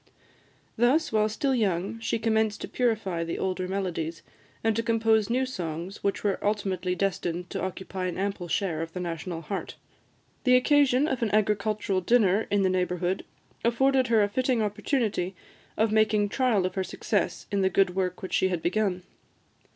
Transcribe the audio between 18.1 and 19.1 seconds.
which she had begun.